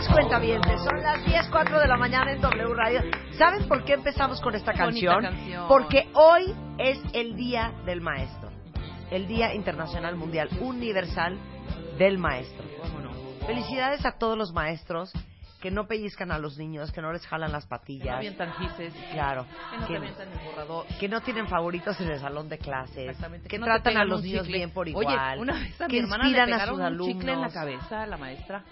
[0.00, 0.82] Días, cuentavientes.
[0.82, 3.00] Son las 10, 4 de la mañana en W Radio.
[3.38, 5.22] ¿Saben por qué empezamos con esta canción?
[5.22, 5.68] canción.
[5.68, 8.50] Porque hoy es el Día del Maestro.
[9.10, 11.38] El Día Internacional Mundial Universal
[11.98, 12.64] del Maestro.
[13.46, 15.12] Felicidades a todos los maestros
[15.60, 18.16] que no pellizcan a los niños, que no les jalan las Que no patillas.
[18.16, 18.92] avientan gises.
[19.12, 19.46] Claro.
[19.70, 20.86] Que no Que- avientan el borrador.
[21.00, 23.48] que no tienen favoritos en el salón de clases, Exactamente.
[23.48, 25.98] que no tratan a los niños bien por Oye, igual, una vez a que mi
[26.00, 27.16] hermana le inspiran a pegaron sus un alumnos.
[27.16, 28.64] chicle en la cabeza a la maestra.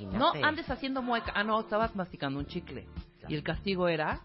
[0.00, 0.40] Imagínate.
[0.40, 1.32] No andes haciendo mueca.
[1.34, 2.86] Ah, no, estabas masticando un chicle.
[3.28, 4.20] Y el castigo era,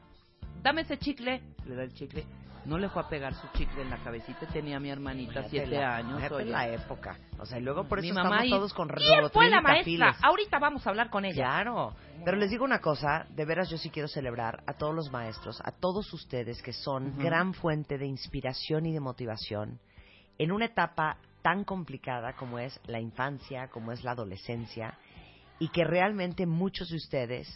[0.62, 1.42] dame ese chicle.
[1.66, 2.26] Le da el chicle.
[2.66, 4.46] No le fue a pegar su chicle en la cabecita.
[4.48, 6.22] Tenía mi hermanita, siete la- años.
[6.32, 6.46] oye.
[6.52, 7.18] la época.
[7.40, 9.62] O sea, y luego por Mi eso mamá estamos y- todos con ¿Quién fue la
[9.62, 10.08] maestra?
[10.08, 10.16] Capiles.
[10.24, 11.36] Ahorita vamos a hablar con ella.
[11.46, 11.96] Claro.
[12.26, 15.62] Pero les digo una cosa, de veras yo sí quiero celebrar a todos los maestros,
[15.64, 19.80] a todos ustedes que son gran fuente de inspiración y de motivación
[20.38, 24.98] en una etapa tan complicada como es la infancia, como es la adolescencia,
[25.60, 27.48] y que realmente muchos de ustedes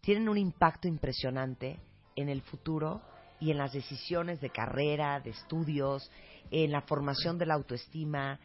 [0.00, 1.80] tienen un impacto impresionante
[2.16, 3.02] en el futuro
[3.40, 6.10] y en las decisiones de carrera, de estudios,
[6.50, 8.38] en la formación de la autoestima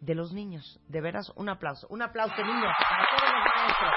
[0.00, 0.80] de los niños.
[0.88, 1.86] De veras, un aplauso.
[1.88, 3.92] Un aplauso, niños, para todos los maestros.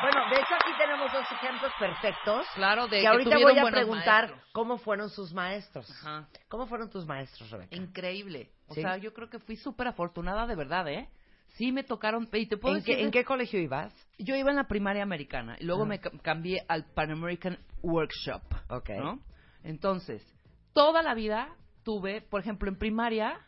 [0.00, 2.46] Bueno, de hecho aquí tenemos dos ejemplos perfectos.
[2.54, 4.50] Claro, de que que ahorita voy a preguntar maestros.
[4.52, 5.90] cómo fueron sus maestros.
[5.90, 6.28] Ajá.
[6.48, 7.76] ¿Cómo fueron tus maestros, Rebeca?
[7.76, 8.50] Increíble.
[8.68, 8.80] O ¿Sí?
[8.80, 11.08] sea, yo creo que fui súper afortunada de verdad, ¿eh?
[11.54, 12.28] Sí me tocaron...
[12.32, 13.92] Y te puedo ¿En qué, decir- ¿En qué colegio ibas?
[14.18, 18.42] Yo iba en la primaria americana y luego me ca- cambié al Pan American Workshop.
[18.70, 18.90] Ok.
[18.98, 19.20] ¿no?
[19.64, 20.24] Entonces,
[20.72, 23.38] toda la vida tuve, por ejemplo, en primaria,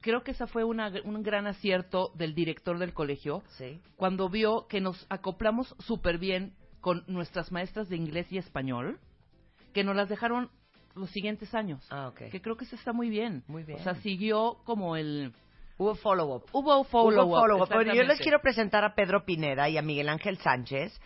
[0.00, 3.80] creo que esa fue una, un gran acierto del director del colegio Sí.
[3.96, 8.98] cuando vio que nos acoplamos súper bien con nuestras maestras de inglés y español,
[9.72, 10.50] que nos las dejaron
[10.94, 11.86] los siguientes años.
[11.90, 12.30] Ah, ok.
[12.30, 13.44] Que creo que eso está muy bien.
[13.48, 13.78] Muy bien.
[13.78, 15.32] O sea, siguió como el...
[15.78, 16.44] Hubo follow-up.
[16.52, 17.68] Hubo follow-up.
[17.68, 20.98] Bueno, yo les quiero presentar a Pedro Pineda y a Miguel Ángel Sánchez.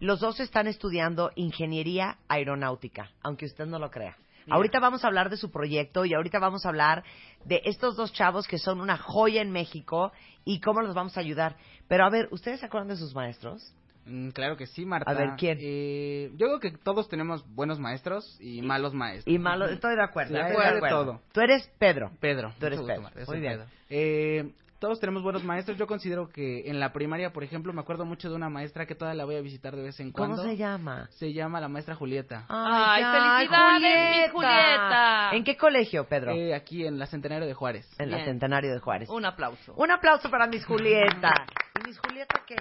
[0.00, 4.16] Los dos están estudiando ingeniería aeronáutica, aunque usted no lo crea.
[4.44, 4.56] Mira.
[4.56, 7.04] Ahorita vamos a hablar de su proyecto y ahorita vamos a hablar
[7.44, 10.12] de estos dos chavos que son una joya en México
[10.44, 11.56] y cómo los vamos a ayudar.
[11.88, 13.74] Pero a ver, ¿ustedes se acuerdan de sus maestros?
[14.06, 15.10] Mm, Claro que sí, Marta.
[15.10, 15.58] A ver, ¿quién?
[15.60, 19.32] Eh, yo creo que todos tenemos buenos maestros y malos maestros.
[19.34, 20.34] Y malo, estoy de acuerdo.
[20.34, 21.20] De estoy acuerdo, todo.
[21.32, 22.10] Tú eres Pedro.
[22.20, 22.52] Pedro.
[22.58, 23.10] Tú eres Pedro.
[23.26, 23.52] Muy bien.
[23.54, 23.66] Pedro.
[23.90, 25.78] Eh, todos tenemos buenos maestros.
[25.78, 28.94] Yo considero que en la primaria, por ejemplo, me acuerdo mucho de una maestra que
[28.94, 30.36] todavía la voy a visitar de vez en cuando.
[30.36, 31.08] ¿Cómo se llama?
[31.12, 32.44] Se llama la maestra Julieta.
[32.48, 35.30] Ay, felicidades, mi Julieta.
[35.32, 36.32] ¿En qué colegio, Pedro?
[36.32, 37.88] Eh, aquí en la Centenario de Juárez.
[37.98, 38.28] en la bien.
[38.28, 39.08] Centenario de Juárez.
[39.08, 39.74] Un aplauso.
[39.76, 41.46] Un aplauso para Miss Julieta.
[41.82, 42.56] ¿Y Miss Julieta qué?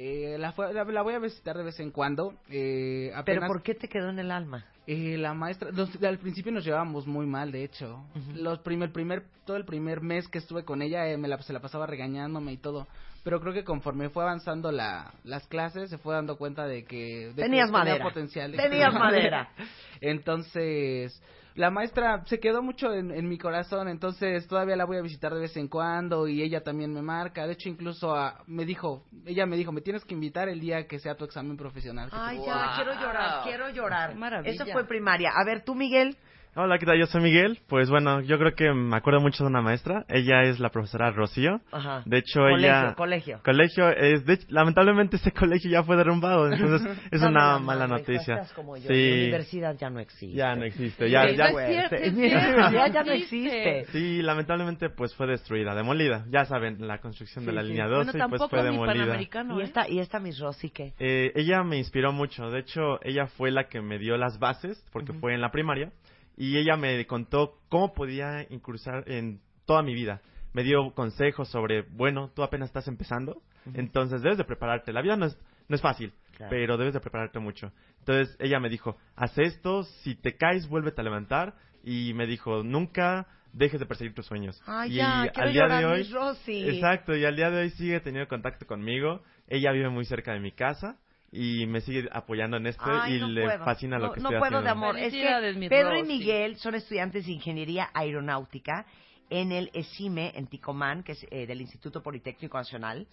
[0.00, 2.34] Eh, la, la, la voy a visitar de vez en cuando.
[2.48, 4.64] Eh, apenas, ¿Pero por qué te quedó en el alma?
[4.86, 8.04] Eh, la maestra, los- al principio nos llevábamos muy mal, de hecho.
[8.32, 11.52] Los primer, primer, todo el primer mes que estuve con ella, eh, me la, se
[11.52, 12.86] la pasaba regañándome y todo.
[13.24, 17.30] Pero creo que conforme fue avanzando la, las clases, se fue dando cuenta de que,
[17.30, 18.04] de que Tenías tenía madera.
[18.04, 18.52] potencial.
[18.52, 19.48] de que Tenías tenía madera.
[20.00, 21.20] Entonces,
[21.58, 25.34] la maestra se quedó mucho en, en mi corazón, entonces todavía la voy a visitar
[25.34, 27.46] de vez en cuando y ella también me marca.
[27.48, 30.86] De hecho, incluso ah, me dijo, ella me dijo, me tienes que invitar el día
[30.86, 32.10] que sea tu examen profesional.
[32.10, 32.74] que Ay, te- ya, Wow.
[32.76, 34.14] quiero llorar, quiero llorar.
[34.14, 34.52] Maravilla.
[34.54, 35.30] Eso fue primaria.
[35.34, 36.16] A ver, tú, Miguel.
[36.60, 36.98] Hola, ¿qué tal?
[36.98, 37.60] Yo soy Miguel.
[37.68, 40.04] Pues bueno, yo creo que me acuerdo mucho de una maestra.
[40.08, 41.60] Ella es la profesora Rocío.
[41.70, 42.02] Ajá.
[42.04, 42.94] De hecho, colegio, ella...
[42.96, 43.88] Colegio, Colegio.
[43.90, 48.42] es de lamentablemente ese colegio ya fue derrumbado, entonces es una la mala hijo, noticia.
[48.56, 48.88] como yo.
[48.88, 48.92] Sí.
[48.92, 50.32] Mi universidad ya no existe.
[50.36, 51.96] Ya no existe, ya, Sí, ya, no es cierto,
[52.92, 53.84] ya no existe.
[53.92, 56.24] Sí, lamentablemente pues fue destruida, demolida.
[56.28, 57.68] Ya saben, la construcción de la sí.
[57.68, 58.94] línea Bueno, 12 tampoco pues fue demolida.
[59.04, 59.64] panamericano, Y ¿eh?
[59.64, 60.92] esta, y esta Miss Rosy, ¿qué?
[60.98, 62.50] Eh, ella me inspiró mucho.
[62.50, 65.92] De hecho, ella fue la que me dio las bases, porque fue en la primaria,
[66.38, 70.22] y ella me contó cómo podía incursar en toda mi vida.
[70.52, 73.42] Me dio consejos sobre, bueno, tú apenas estás empezando,
[73.74, 74.92] entonces debes de prepararte.
[74.92, 75.36] La vida no es,
[75.68, 76.50] no es fácil, Claro.
[76.50, 77.72] pero debes de prepararte mucho.
[77.98, 82.62] Entonces ella me dijo, haz esto, si te caes, vuélvete a levantar, y me dijo,
[82.62, 84.62] nunca dejes de perseguir tus sueños.
[84.64, 86.68] Ay, y ya, al día de hoy, Rosy.
[86.68, 89.22] Exacto, y al día de hoy sigue teniendo contacto conmigo.
[89.48, 90.98] Ella vive muy cerca de mi casa
[91.30, 93.64] y me sigue apoyando en esto Ay, y no le puedo.
[93.64, 94.98] fascina lo No- que no estoy puedo de amor.
[94.98, 96.02] Es que Pedro y.
[96.04, 98.86] Miguel son estudiantes de Ingeniería Aeronáutica
[99.30, 103.06] en el ESIME, en Ticomán, que es eh, del Instituto Politécnico Nacional.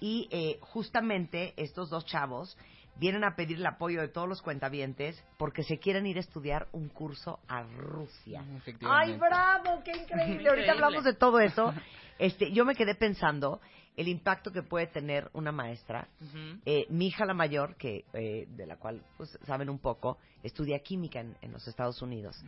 [0.00, 2.56] Y eh, justamente estos dos chavos
[2.96, 6.68] vienen a pedir el apoyo de todos los cuentavientes porque se quieren ir a estudiar
[6.72, 8.40] un curso a Rusia.
[8.40, 9.18] ¡Ay, Efectivamente.
[9.18, 9.82] bravo!
[9.84, 10.48] ¡Qué increíble!
[10.48, 10.70] Ahorita Increíble.
[10.70, 11.74] hablamos de todo eso.
[12.20, 13.60] Este, yo me quedé pensando
[13.98, 16.08] el impacto que puede tener una maestra
[16.64, 20.78] eh, mi hija la mayor, que eh, de la cual pues, saben un poco, estudia
[20.78, 22.40] química en, en los Estados Unidos.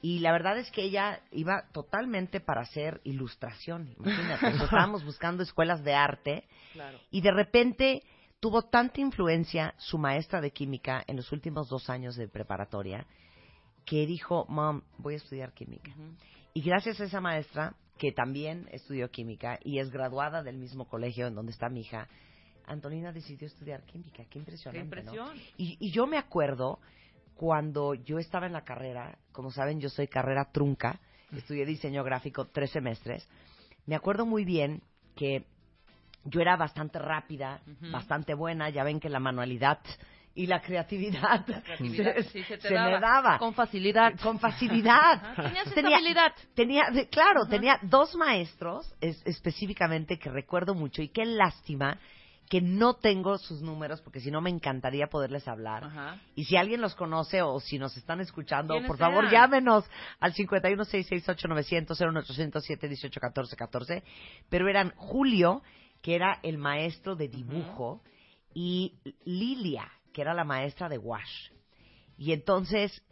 [0.00, 3.94] Y la verdad es que ella iba totalmente para hacer ilustración.
[3.98, 6.98] Imagínate, estábamos buscando escuelas de arte Claro.
[7.10, 8.02] y de repente
[8.38, 13.06] tuvo tanta influencia su maestra de química en los últimos dos años de preparatoria
[13.84, 15.90] que dijo, mom, voy a estudiar química.
[16.54, 21.28] Y gracias a esa maestra, que también estudió química y es graduada del mismo colegio
[21.28, 22.08] en donde está mi hija,
[22.66, 24.24] Antonina decidió estudiar química.
[24.24, 25.12] Qué Qué impresionante, ¿no?
[25.12, 25.36] impresión.
[25.56, 26.80] Y, y yo me acuerdo
[27.36, 30.98] cuando yo estaba en la carrera, como saben, yo soy carrera trunca,
[31.32, 33.28] estudié diseño gráfico tres semestres.
[33.86, 34.82] Me acuerdo muy bien
[35.14, 35.44] que
[36.24, 37.62] yo era bastante rápida,
[37.92, 39.78] bastante buena, ya ven que la manualidad
[40.34, 44.18] y la creatividad, Creatividad, se, sí, se te se daba me daba Con facilidad.
[44.20, 45.14] con facilidad.
[45.14, 46.32] Ajá, tenías tenía, habilidad.
[46.54, 51.98] tenía, de- claro, tenía dos maestros es- específicamente que recuerdo mucho y qué lástima
[52.48, 55.84] que no tengo sus números porque si no me encantaría poderles hablar.
[55.84, 56.18] Ajá.
[56.34, 59.32] Y si alguien los conoce o si nos están escuchando, ¿Quiénes por favor eran?
[59.32, 59.84] llámenos
[60.20, 64.02] al 5166890 01807 1814 14.
[64.50, 65.62] Pero eran Julio,
[66.02, 68.02] que era el maestro de dibujo,
[68.54, 71.50] y Lilia, que era la maestra de wash.
[72.16, 73.02] Y entonces,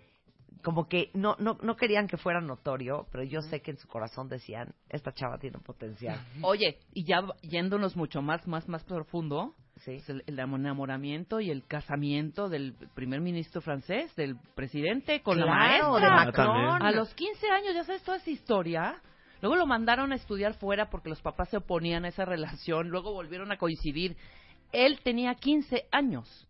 [0.63, 3.89] como que no, no, no querían que fuera notorio, pero yo sé que en su
[3.89, 6.21] corazón decían, esta chava tiene potencial.
[6.43, 9.93] Oye, y ya yéndonos mucho más, más, más profundo, ¿Sí?
[9.93, 15.47] es el, el enamoramiento y el casamiento del primer ministro francés, del presidente con la
[15.47, 16.01] maestra.
[16.01, 16.83] de Macron.
[16.83, 19.01] A los 15 años, ya sabes toda esa historia.
[19.41, 22.91] Luego lo mandaron a estudiar fuera porque los papás se oponían a esa relación.
[22.91, 24.17] Luego volvieron a coincidir.
[24.71, 26.47] Él tenía 15 años.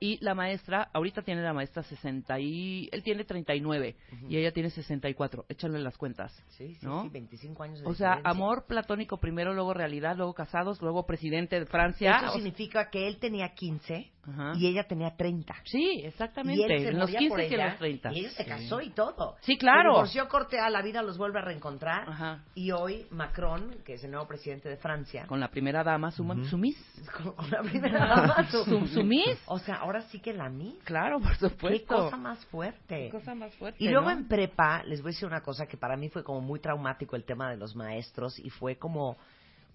[0.00, 2.88] Y la maestra, ahorita tiene la maestra 60 y...
[2.92, 3.96] Él tiene 39
[4.28, 5.46] y ella tiene 64.
[5.48, 6.32] Échale las cuentas.
[6.48, 7.02] Sí, sí, ¿no?
[7.04, 8.30] sí, 25 años de O sea, diferencia.
[8.30, 12.16] amor platónico primero, luego realidad, luego casados, luego presidente de Francia.
[12.16, 14.52] Eso O- significa que él tenía 15 Ajá.
[14.56, 15.54] y ella tenía 30.
[15.64, 16.64] Sí, Y exactamente.
[16.74, 18.12] él se en los moría 15 por que en ella, los 30.
[18.12, 19.36] Y ella se casó y todo.
[19.40, 19.90] Sí, claro.
[19.92, 22.08] Se divorció, corte a la vida, los vuelve a reencontrar.
[22.08, 22.44] Ajá.
[22.54, 26.24] Y hoy Macron, que es el nuevo presidente de Francia, Con la primera dama, su,
[26.50, 26.76] su Miss.
[27.16, 29.38] con, con la primera dama, su, Su- su Miss.
[29.46, 30.76] O sea, ahora sí que la Miss.
[30.84, 31.96] Claro, por Qué supuesto.
[31.96, 33.04] cosa más fuerte.
[33.04, 33.82] Qué cosa más fuerte.
[33.82, 34.18] Y luego ¿no?
[34.18, 37.16] en prepa, les voy a decir una cosa que para mí fue como muy traumático
[37.16, 39.16] el tema de los maestros y fue como,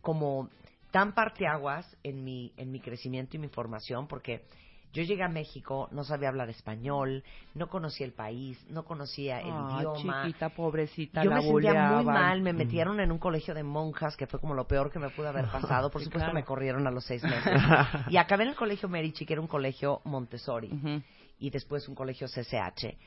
[0.02, 0.50] como
[0.92, 4.44] tan parteaguas en mi, en mi crecimiento y mi formación porque
[4.94, 9.48] yo llegué a México, no sabía hablar español, no conocía el país, no conocía el
[9.48, 10.24] Ah, idioma.
[10.24, 14.18] chiquita, pobrecita, Yo la me sentía muy mal, me metieron en un colegio de monjas,
[14.18, 15.90] que fue como lo peor que me pudo haber pasado.
[15.90, 16.34] Por Sí, supuesto claro.
[16.34, 17.62] me corrieron a los seis meses.
[18.10, 21.02] y acabé en el colegio Medici, que era un colegio Montessori
[21.40, 22.98] y después un colegio CCH,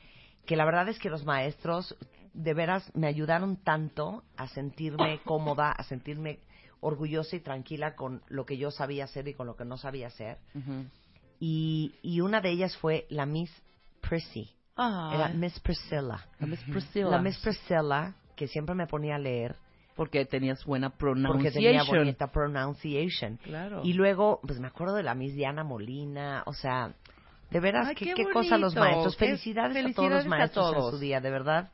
[0.45, 1.95] que la verdad es que los maestros
[2.33, 6.39] de veras me ayudaron tanto a sentirme cómoda, a sentirme
[6.81, 10.07] orgullosa y tranquila con lo que yo sabía hacer y con lo que no sabía
[10.07, 10.37] hacer.
[10.53, 10.85] Ujú.
[11.39, 13.51] Y, y una de ellas fue la Miss
[14.01, 16.25] Prissy, Ah, era Miss Priscilla.
[16.39, 17.07] la Miss Priscilla.
[17.09, 19.55] La Miss Priscilla, que siempre me ponía a leer
[19.95, 21.53] Porque tenías buena porque pronunciation.
[21.63, 23.37] tenía bonita pronunciation.
[23.37, 23.81] Claro.
[23.85, 26.93] Y luego, pues me acuerdo de la Miss Diana Molina, o sea,
[27.51, 29.15] de veras, Ay, qué, qué qué cosa los maestros.
[29.15, 31.71] qué Felicidades, a todos los a maestros en su día, de verdad.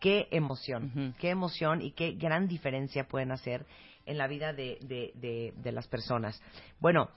[0.00, 3.66] Qué emoción, qué emoción y qué gran diferencia pueden hacer
[4.06, 6.42] en la vida de, de, de, de las personas.
[6.80, 7.10] Bueno,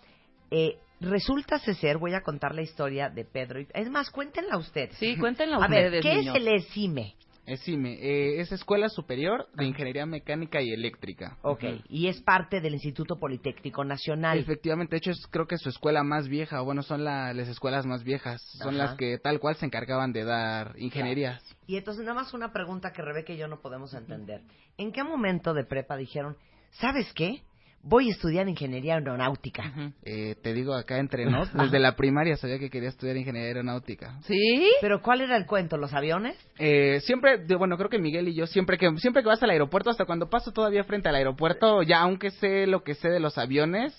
[0.51, 3.59] eh, resulta ser, voy a contar la historia de Pedro.
[3.61, 4.95] y- Es más, cuéntenla ustedes.
[4.97, 6.35] Sí, cuéntenla A ver, ¿qué niños.
[6.35, 7.15] es el ESIME?
[7.45, 11.37] Es CIME, eh, es Escuela Superior de Ingeniería Mecánica y Eléctrica.
[11.41, 14.37] Ok, y es parte del Instituto Politécnico Nacional.
[14.39, 17.49] Efectivamente, de hecho es creo que su escuela más vieja, o bueno, son la- las
[17.49, 18.85] escuelas más viejas, son Ajá.
[18.85, 21.43] las que tal cual se encargaban de dar ingenierías.
[21.67, 24.39] Y entonces nada más una pregunta que Rebeca y yo no podemos entender.
[24.77, 26.37] ¿En qué momento de prepa dijeron,
[26.71, 27.41] ¿sabes qué?
[27.83, 29.91] Voy a estudiar ingeniería aeronáutica.
[30.03, 34.19] Eh, te digo acá entre nos, desde la primaria sabía que quería estudiar ingeniería aeronáutica.
[34.21, 34.71] ¿Sí?
[34.79, 35.77] Pero ¿cuál era el cuento?
[35.77, 36.37] ¿Los aviones?
[36.59, 39.89] Eh, siempre, bueno, creo que Miguel y yo, siempre que, siempre que vas al aeropuerto,
[39.89, 43.37] hasta cuando paso todavía frente al aeropuerto, ya aunque sé lo que sé de los
[43.37, 43.93] aviones,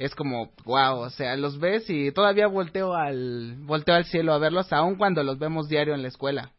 [0.00, 4.38] es como, wow, o sea, los ves y todavía volteo al, volteo al cielo a
[4.38, 6.50] verlos, aun cuando los vemos diario en la escuela.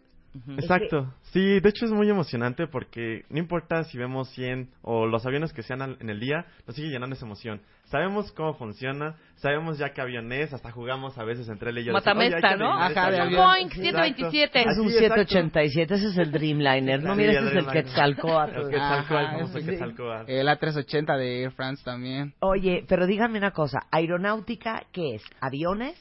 [0.58, 1.14] Exacto.
[1.32, 5.52] Sí, de hecho es muy emocionante porque no importa si vemos 100 o los aviones
[5.54, 7.62] que sean al- en el día, nos sigue llenando esa emoción.
[7.86, 11.84] Sabemos cómo funciona, sabemos ya qué avión es, hasta jugamos a veces entre él y
[11.86, 11.94] yo.
[11.94, 12.74] decir, "Oye, hay Matamesta, que ¿no?
[12.74, 13.42] Ajá, de Un avión".
[13.46, 14.60] Boeing 727.
[14.62, 15.16] Es un Así, exacto.
[15.24, 17.04] 787, ese es el Dreamliner.
[17.04, 17.84] No, mira, el ese es el Dreamliner.
[17.84, 18.56] Quetzalcóatl.
[18.62, 19.66] El ese sí.
[19.66, 20.32] Quetzalcóatl.
[20.32, 22.34] El A380 de Air France también.
[22.40, 25.24] Oye, pero dígame una cosa, aeronáutica, ¿qué es?
[25.42, 25.98] ¿Aviones?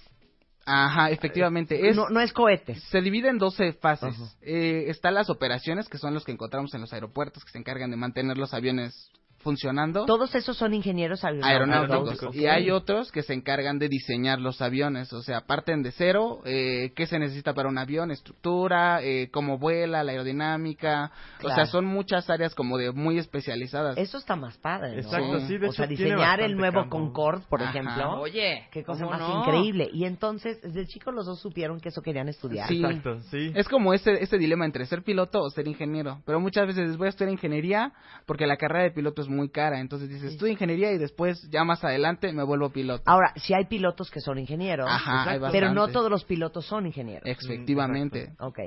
[0.72, 1.88] Ajá, efectivamente.
[1.88, 2.82] Es, no, no es cohetes.
[2.84, 4.14] Se divide en 12 fases.
[4.14, 4.32] Ajá.
[4.42, 7.90] Eh, están las operaciones, que son los que encontramos en los aeropuertos, que se encargan
[7.90, 9.10] de mantener los aviones
[9.42, 10.04] funcionando.
[10.06, 11.80] Todos esos son ingenieros aeronáuticos.
[11.80, 12.36] aeronáuticos.
[12.36, 16.40] Y hay otros que se encargan de diseñar los aviones, o sea, parten de cero,
[16.44, 21.10] eh, qué se necesita para un avión, estructura, eh, cómo vuela, la aerodinámica,
[21.42, 23.96] o sea, son muchas áreas como de muy especializadas.
[23.98, 25.00] Eso está más padre, ¿no?
[25.00, 26.90] Exacto, sí, de O sea, hecho diseñar el nuevo campo.
[26.90, 27.70] Concorde, por Ajá.
[27.70, 28.20] ejemplo.
[28.20, 29.40] Oye, Qué cosa ¿cómo más no?
[29.40, 29.88] increíble.
[29.92, 32.68] Y entonces, desde chicos los dos supieron que eso querían estudiar.
[32.68, 32.82] Sí.
[32.84, 33.52] Exacto, sí.
[33.54, 36.20] Es como ese, ese dilema entre ser piloto o ser ingeniero.
[36.26, 37.92] Pero muchas veces voy a estudiar ingeniería
[38.26, 39.80] porque la carrera de piloto es muy cara.
[39.80, 43.02] Entonces dices, estudio ingeniería y después, ya más adelante, me vuelvo piloto.
[43.06, 46.86] Ahora, si hay pilotos que son ingenieros, Ajá, hay pero no todos los pilotos son
[46.86, 47.26] ingenieros.
[47.26, 48.32] Efectivamente.
[48.38, 48.58] Ok.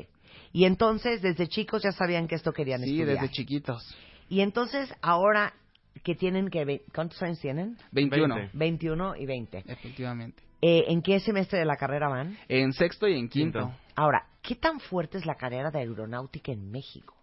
[0.51, 3.21] Y entonces, desde chicos ya sabían que esto querían Sí, estudiar.
[3.21, 3.95] desde chiquitos.
[4.29, 5.53] Y entonces, ahora
[6.03, 6.81] que tienen que...
[6.93, 7.77] ¿Cuántos años tienen?
[7.91, 8.35] 21.
[8.35, 8.57] 20.
[8.57, 9.63] 21 y 20.
[9.67, 10.43] Efectivamente.
[10.61, 12.37] Eh, ¿En qué semestre de la carrera van?
[12.47, 13.59] En sexto y en quinto.
[13.59, 13.75] Quinto.
[13.95, 17.15] Ahora, ¿qué tan fuerte es la carrera de aeronáutica en México?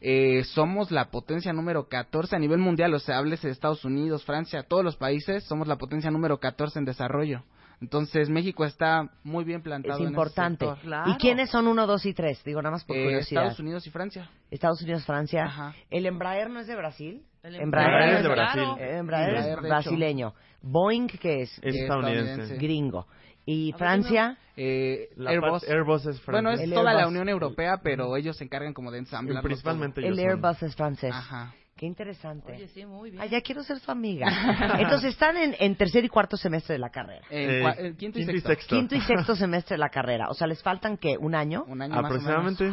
[0.00, 4.24] Eh, somos la potencia número 14 a nivel mundial, o sea, háblese de Estados Unidos,
[4.24, 7.42] Francia, todos los países, somos la potencia número 14 en desarrollo.
[7.80, 10.66] Entonces, México está muy bien plantado Es en ese importante.
[10.82, 11.10] Claro.
[11.10, 12.42] ¿Y quiénes son uno, dos y tres?
[12.42, 13.42] Digo, nada más por Eh, curiosidad.
[13.42, 14.30] Estados Unidos y Francia.
[14.50, 15.44] Estados Unidos, Francia.
[15.44, 15.74] Ajá.
[15.90, 17.22] ¿El Embraer no es de Brasil?
[17.42, 18.52] El Embraer, Embraer es de claro.
[18.52, 18.82] Brasil.
[18.84, 20.34] Eh, Embraer es Embraer, brasileño.
[20.62, 22.56] Boeing, que es Es estadounidense.
[22.56, 23.06] gringo.
[23.46, 24.36] ¿Y Francia?
[24.56, 25.62] Eh, La Airbus.
[25.62, 26.60] es bueno, es francés.
[26.64, 27.06] El toda la.
[27.06, 29.42] Unión Europea, pero ellos se encargan como de ensamblar.
[29.42, 30.28] Principalmente El ellos son.
[30.28, 31.12] Airbus es francés.
[31.14, 31.54] Ajá.
[31.76, 32.52] Qué interesante.
[32.52, 33.22] Oye, sí, muy bien.
[33.22, 34.26] Ah, ya quiero ser su amiga.
[34.78, 37.26] Entonces están en, en tercer y cuarto semestre de la carrera.
[37.28, 38.74] En Eh, en quinto, y sexto.
[38.74, 40.28] Quinto y sexto semestre de la carrera.
[40.30, 41.64] O sea, les faltan que un año.
[41.68, 42.72] Un año más o Aproximadamente.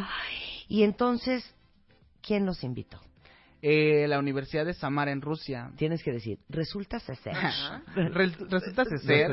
[0.68, 1.54] Y entonces,
[2.22, 2.98] ¿quién los invitó?
[3.66, 5.70] Eh, la Universidad de Samara en Rusia.
[5.76, 7.16] Tienes que decir, resulta ser.
[7.96, 9.30] Re- resulta ser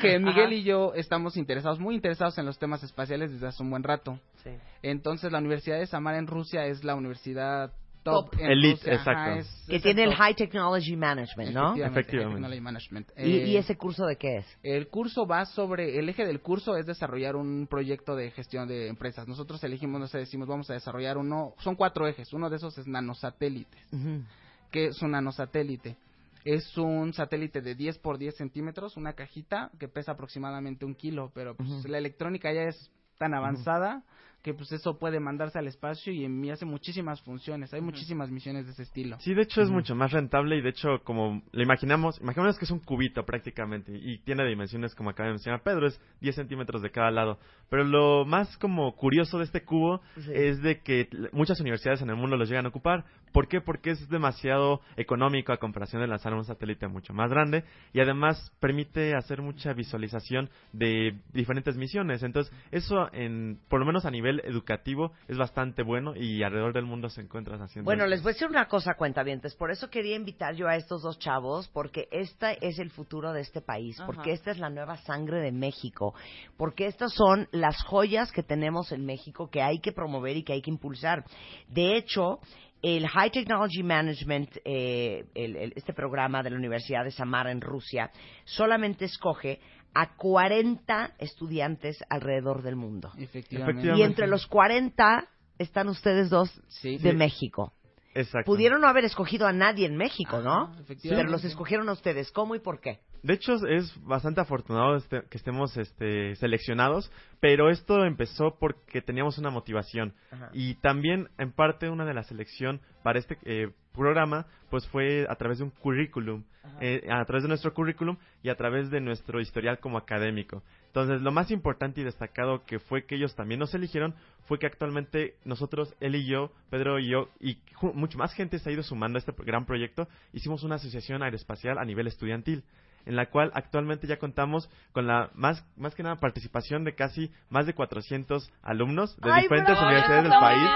[0.00, 3.68] que Miguel y yo estamos interesados, muy interesados en los temas espaciales desde hace un
[3.68, 4.18] buen rato.
[4.42, 4.50] Sí.
[4.82, 7.70] Entonces, la Universidad de Samara en Rusia es la universidad
[8.02, 8.92] top, Elite, Rusia.
[8.94, 9.00] Ajá,
[9.36, 9.40] exacto.
[9.40, 10.18] es- Que es tiene el top.
[10.18, 11.60] High Technology Management, ¿no?
[11.74, 12.34] Efectivamente, Efectivamente.
[12.34, 13.10] Technology Management.
[13.16, 14.46] ¿Y, Eh, y ese curso de qué es?
[14.62, 18.88] El curso va sobre, el eje del curso es desarrollar un proyecto de gestión de
[18.88, 19.28] empresas.
[19.28, 22.76] Nosotros elegimos, no sé, decimos, vamos a desarrollar uno, son cuatro ejes, uno de esos
[22.78, 23.92] es nanosatélites.
[23.92, 24.22] Ujú.
[24.70, 25.96] ¿Qué es un nanosatélite?
[26.44, 31.30] Es un satélite de 10 por 10 centímetros, una cajita que pesa aproximadamente un kilo,
[31.34, 34.02] pero pues, la electrónica ya es tan avanzada
[34.42, 37.74] que pues eso puede mandarse al espacio y en mí hace muchísimas funciones.
[37.74, 39.18] Hay muchísimas misiones de ese estilo.
[39.20, 42.64] Sí, de hecho es mucho más rentable y de hecho como lo imaginamos, imaginamos que
[42.64, 46.80] es un cubito prácticamente y tiene dimensiones como acaba de mencionar Pedro, es 10 centímetros
[46.82, 47.38] de cada lado.
[47.68, 50.30] Pero lo más como curioso de este cubo Sí.
[50.34, 53.04] es de que muchas universidades en el mundo los llegan a ocupar.
[53.32, 53.60] ¿Por qué?
[53.60, 58.52] Porque es demasiado económico a comparación de lanzar un satélite mucho más grande y además
[58.60, 62.22] permite hacer mucha visualización de diferentes misiones.
[62.22, 66.86] Entonces eso en, por lo menos a nivel educativo es bastante bueno y alrededor del
[66.86, 68.10] mundo se encuentran haciendo Bueno, esto.
[68.10, 69.54] les voy a decir una cosa, cuentavientes.
[69.54, 73.40] Por eso quería invitar yo a estos dos chavos, porque este es el futuro de
[73.40, 74.06] este país, Ajá.
[74.06, 76.14] porque esta es la nueva sangre de México,
[76.56, 80.52] porque estas son las joyas que tenemos en México que hay que promover y que
[80.54, 81.24] hay que impulsar.
[81.68, 82.40] De hecho,
[82.82, 87.60] el High Technology Management, eh, el- el- este programa de la Universidad de Samara en
[87.60, 88.10] Rusia,
[88.44, 89.60] solamente escoge
[89.94, 93.10] a 40 estudiantes alrededor del mundo.
[93.18, 93.92] Efectivamente.
[93.96, 97.16] Y entre los 40 están ustedes dos Sí, de sí.
[97.16, 97.72] México.
[98.14, 98.46] Exacto.
[98.46, 100.74] Pudieron no haber escogido a nadie en México, ¿no?
[101.02, 102.32] Pero los escogieron a ustedes.
[102.32, 103.00] ¿Cómo y por qué?
[103.22, 109.38] De hecho, es bastante afortunado este- que estemos este, seleccionados, pero esto empezó porque teníamos
[109.38, 110.14] una motivación.
[110.30, 110.50] Ajá.
[110.54, 115.34] Y también, en parte, una de la selección para este eh, programa, pues fue a
[115.36, 116.44] través de un currículum,
[116.80, 120.62] eh, a través de nuestro currículum y a través de nuestro historial como académico.
[120.90, 124.14] Entonces, lo más importante y destacado que fue que ellos también nos eligieron
[124.46, 128.58] fue que actualmente nosotros, él y yo, Pedro y yo, y ju- mucho más gente
[128.58, 132.64] se ha ido sumando a este gran proyecto, hicimos una asociación aeroespacial a nivel estudiantil
[133.06, 137.30] en la cual actualmente ya contamos con la más más que nada participación de casi
[137.48, 139.86] más de 400 alumnos de ¡Ay, diferentes bravo!
[139.86, 140.68] universidades del país.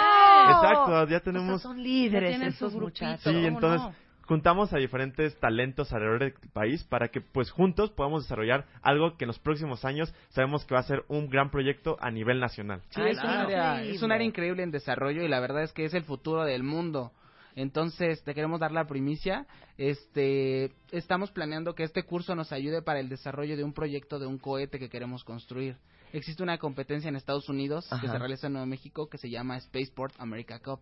[0.46, 2.80] Exacto, ya O sea, tenemos son líderes grupito.
[2.80, 3.20] muchachos.
[3.24, 3.94] Sí, ¿cómo entonces no?
[4.26, 9.24] Juntamos a diferentes talentos alrededor del país para que pues juntos podamos desarrollar algo que
[9.24, 12.82] en los próximos años sabemos que va a ser un gran proyecto a nivel nacional.
[12.90, 13.96] Sí, es, un área, Increíble.
[13.96, 16.62] es un área increíble en desarrollo y la verdad es que es el futuro del
[16.62, 17.12] mundo.
[17.56, 19.46] Entonces, te queremos dar la primicia.
[19.78, 24.26] Este, estamos planeando que este curso nos ayude para el desarrollo de un proyecto de
[24.26, 25.76] un cohete que queremos construir.
[26.14, 29.58] Existe una competencia en Estados Unidos que se realiza en Nuevo México que se llama
[29.58, 30.80] Spaceport America Cup.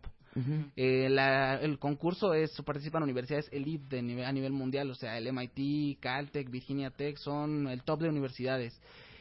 [0.77, 5.17] Eh, la- el concurso es participan universidades elite de nivel, a nivel mundial, o sea,
[5.17, 8.79] el MIT, Caltech, Virginia Tech son el top de universidades.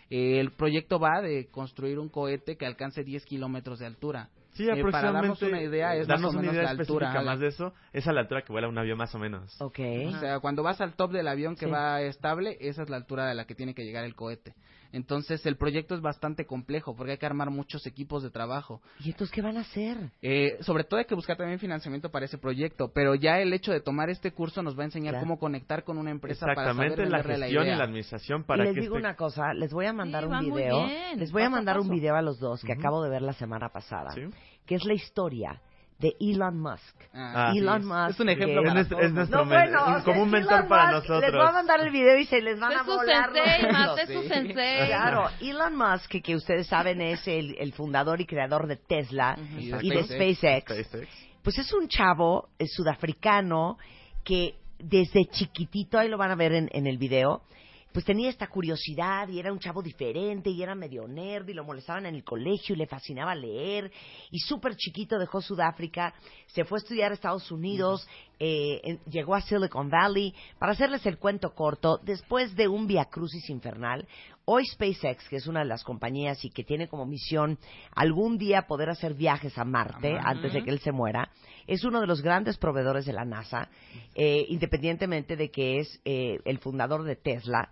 [0.10, 4.30] Eh, el proyecto va de construir un cohete que alcance 10 kilómetros de altura.
[4.51, 5.27] Sí, Eh, para aproximadamente.
[5.27, 7.74] darnos una idea, es darnos más o una menos idea la altura, más de eso,
[7.94, 9.56] es a la altura que vuela un avión más o menos.
[9.62, 9.80] Ok.
[10.08, 11.72] O sea, cuando vas al top del avión que Sí.
[11.72, 14.53] va estable, esa es la altura de la que tiene que llegar el cohete.
[14.93, 18.81] Entonces, el proyecto es bastante complejo porque hay que armar muchos equipos de trabajo.
[19.00, 19.98] ¿Y entonces qué van a hacer?
[20.21, 23.71] Eh, sobre todo hay que buscar también financiamiento para ese proyecto, pero ya el hecho
[23.71, 25.25] de tomar este curso nos va a enseñar Claro.
[25.25, 27.77] cómo conectar con una empresa para saber la gestión y idea.
[27.77, 30.29] la administración Y para les que digo este- una cosa, les voy a mandar Sí,
[30.29, 30.88] un video.
[31.15, 33.21] Les voy a paso a mandar un video a los dos que acabo de ver
[33.21, 34.21] la semana pasada, ¿Sí?
[34.65, 35.62] que es la historia
[36.01, 36.96] de Elon Musk.
[37.13, 38.10] Ah, Elon sí, Musk.
[38.10, 40.53] Es un ejemplo que- Es nuestro- es nuestro No, bueno, es como un es mentor
[40.58, 40.93] Elon para Musk.
[40.96, 41.22] nosotros.
[41.22, 43.46] Les voy a mandar el video y se les van a Es su volar los
[43.46, 43.72] sensei.
[43.72, 44.88] Matt, es su sensei.
[44.88, 49.74] Claro, Elon Musk, que, ustedes saben es el, el fundador y creador de Tesla Y
[49.81, 51.08] y de SpaceX, SpaceX.
[51.43, 53.77] pues es un chavo eh, sudafricano
[54.24, 57.43] que desde chiquitito, ahí lo van a ver en, en el video,
[57.91, 61.63] pues tenía esta curiosidad y era un chavo diferente y era medio nerd y lo
[61.63, 63.91] molestaban en el colegio y le fascinaba leer
[64.29, 66.13] y súper chiquito dejó Sudáfrica,
[66.48, 68.07] se fue a estudiar a Estados Unidos,
[68.39, 70.33] eh, llegó a Silicon Valley.
[70.57, 74.08] Para hacerles el cuento corto, después de un viacrucis infernal,
[74.45, 77.60] hoy SpaceX, que es una de las compañías y que tiene como misión
[77.95, 80.30] algún día poder hacer viajes a Marte A Marte.
[80.30, 81.30] antes de que él se muera,
[81.67, 83.69] es uno de los grandes proveedores de la NASA,
[84.15, 87.69] eh, independientemente de que es eh, el fundador de Tesla,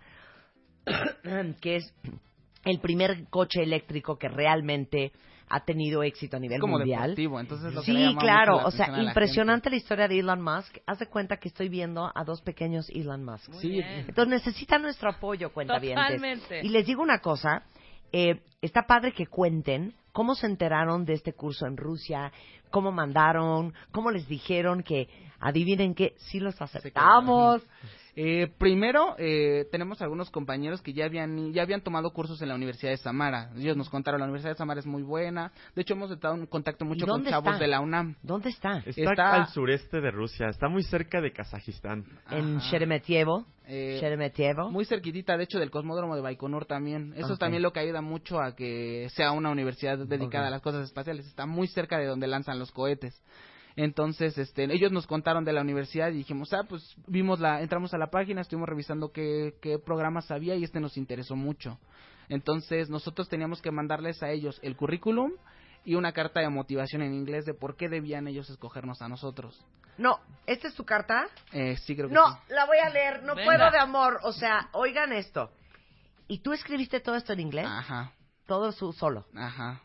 [1.60, 1.94] que es
[2.64, 5.12] el primer coche eléctrico que realmente
[5.52, 7.02] ha tenido éxito a nivel como mundial.
[7.10, 10.06] deportivo, entonces lo que le Sí, claro, mucho la o sea, la impresionante la historia
[10.06, 10.78] de Elon Musk.
[10.86, 13.48] Haz de cuenta que estoy viendo a dos pequeños Elon Musk.
[13.48, 14.04] Muy Sí, bien.
[14.08, 16.04] Entonces necesitan nuestro apoyo, cuentavientes.
[16.06, 16.60] Totalmente.
[16.64, 17.64] Y les digo una cosa,
[18.12, 22.32] eh, está padre que cuenten cómo se enteraron de este curso en Rusia,
[22.70, 25.08] cómo mandaron, cómo les dijeron que
[25.40, 27.62] adivinen que sí los aceptamos.
[28.16, 32.54] Eh, primero, eh, tenemos algunos compañeros que ya habían ya habían tomado cursos en la
[32.54, 33.50] Universidad de Samara.
[33.56, 35.52] Ellos nos contaron, la Universidad de Samara es muy buena.
[35.74, 37.58] De hecho, hemos estado en contacto mucho con chavos está?
[37.58, 38.16] de la UNAM.
[38.22, 38.78] ¿Dónde está?
[38.84, 42.04] Está, Está- al sureste de Rusia, está muy cerca de Kazajistán.
[42.30, 42.70] En Ajá.
[42.70, 43.46] Sheremetyevo.
[43.66, 44.70] Eh, Sheremetyevo.
[44.70, 47.12] Muy cerquitita, de hecho, del cosmódromo de Baikonur también.
[47.16, 50.60] Eso es también lo que ayuda mucho a que sea una universidad dedicada a las
[50.62, 51.26] cosas espaciales.
[51.26, 53.14] Está muy cerca de donde lanzan los cohetes.
[53.82, 57.94] Entonces, este, ellos nos contaron de la universidad y dijimos, ah, pues vimos la, entramos
[57.94, 61.78] a la página, estuvimos revisando qué, qué programas había y este nos interesó mucho.
[62.28, 65.32] Entonces, nosotros teníamos que mandarles a ellos el currículum
[65.82, 69.58] y una carta de motivación en inglés de por qué debían ellos escogernos a nosotros.
[69.96, 71.26] No, ¿esta es tu carta?
[71.52, 72.38] Eh, sí, creo que No, sí.
[72.50, 73.22] la voy a leer.
[73.22, 73.46] No Venga.
[73.46, 74.18] puedo de amor.
[74.24, 75.50] O sea, oigan esto.
[76.28, 77.66] ¿Y tú escribiste todo esto en inglés?
[77.66, 78.12] Ajá,
[78.46, 79.24] Todo su solo.
[79.34, 79.80] ajá.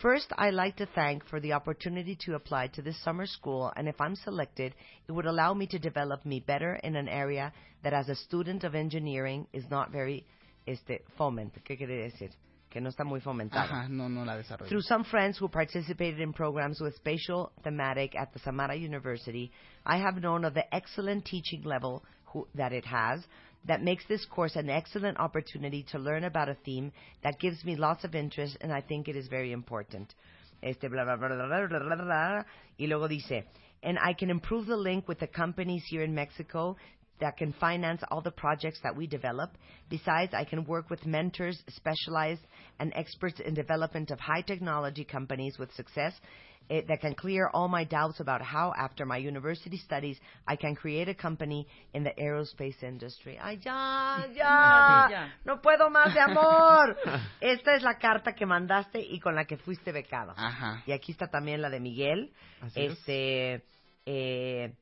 [0.00, 3.86] First, I'd like to thank for the opportunity to apply to this summer school, and
[3.86, 4.74] if I'm selected,
[5.06, 7.52] it would allow me to develop me better in an area
[7.84, 10.24] that, as a student of engineering, is not very
[10.66, 11.52] este, foment.
[11.68, 12.30] ¿Qué quiere decir?
[12.70, 13.68] Que no está muy fomentado.
[13.68, 14.70] Ajá, no, no la desarrollé.
[14.70, 19.50] Through some friends who participated in programs with spatial thematic at the Samara University,
[19.84, 23.20] I have known of the excellent teaching level who, that it has
[23.66, 26.92] that makes this course an excellent opportunity to learn about a theme
[27.22, 30.14] that gives me lots of interest and I think it is very important.
[30.62, 32.44] Este bla bla bla bla bla bla bla,
[32.78, 33.44] y luego dice,
[33.82, 36.76] and I can improve the link with the companies here in Mexico
[37.20, 39.56] that can finance all the projects that we develop.
[39.88, 42.42] Besides, I can work with mentors, specialized
[42.78, 46.14] and experts in development of high technology companies with success
[46.70, 50.74] eh, that can clear all my doubts about how, after my university studies, I can
[50.74, 53.38] create a company in the aerospace industry.
[53.42, 56.96] Ay, ya, ya, no puedo más de amor.
[57.40, 60.32] Esta es la carta que mandaste y con la que fuiste becado.
[60.36, 60.82] Ajá.
[60.86, 62.32] Y aquí está también la de Miguel.
[62.62, 63.60] Así es.
[64.06, 64.72] eh,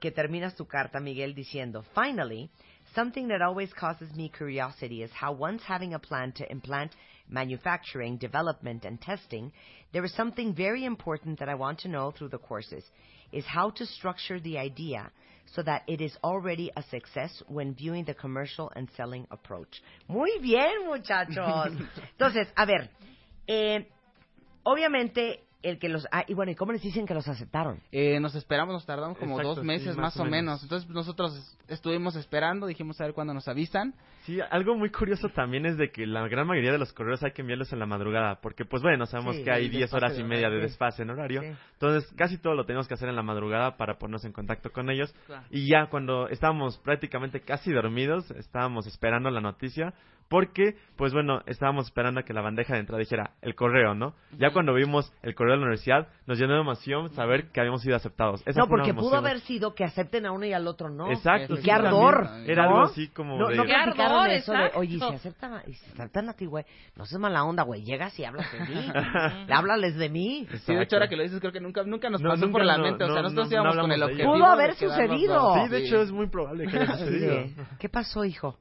[0.00, 2.50] que terminas tu carta, Miguel, diciendo, Finally,
[2.94, 6.94] something that always causes me curiosity is how once having a plan to implant
[7.28, 9.52] manufacturing, development, and testing,
[9.92, 12.84] there is something very important that I want to know through the courses,
[13.32, 15.10] is how to structure the idea
[15.54, 19.82] so that it is already a success when viewing the commercial and selling approach.
[20.08, 21.74] Muy bien, muchachos.
[22.18, 22.90] Entonces, a ver,
[23.46, 23.86] eh,
[24.64, 28.20] obviamente el que los ah, y bueno y cómo les dicen que los aceptaron Eh,
[28.20, 30.32] nos esperamos, nos tardamos como Exacto, dos sí, meses más más, o o menos.
[30.32, 30.62] menos.
[30.62, 33.94] Entonces nosotros estuvimos esperando, dijimos a ver cuándo nos avisan.
[34.22, 37.32] Sí, algo muy curioso también es de que la gran mayoría de los correos hay
[37.32, 39.96] que enviarlos en la madrugada, porque pues bueno, sabemos Sí, que hay el 10 desfase
[40.04, 41.48] horas y media de desfase en horario, Sí.
[41.74, 44.90] entonces casi todo lo tenemos que hacer en la madrugada para ponernos en contacto con
[44.90, 45.44] ellos, Claro.
[45.50, 49.94] y ya cuando estábamos prácticamente casi dormidos, estábamos esperando la noticia,
[50.28, 54.14] porque pues bueno, estábamos esperando a que la bandeja de entrada dijera el correo, ¿no?
[54.38, 57.80] Ya cuando vimos el correo de la universidad, nos llenó de emoción saber que habíamos
[57.82, 58.42] sido aceptados.
[58.46, 61.56] Esa no porque pudo haber sido que acepten a uno y al otro no Exacto,
[61.58, 62.68] y sí, qué ardor Era ¿no?
[62.70, 63.56] algo así como no, de...
[63.56, 66.46] no Qué platicaron ardor, eso de oye si aceptan a, y si aceptan a ti
[66.46, 66.64] güey.
[66.96, 67.82] No seas mala onda güey.
[67.84, 68.92] Llegas y hablas de mí.
[69.50, 72.20] Háblales de mí Sí, de hecho ahora que lo dices creo que nunca nunca nos
[72.20, 73.92] No, pasó nunca por la no, mente, o sea, no, nosotros no, íbamos no con
[73.92, 75.54] el objetivo Pudo haber sucedido.
[75.54, 77.36] Sí, de hecho es muy probable que haya sucedido.
[77.78, 78.56] ¿qué pasó hijo?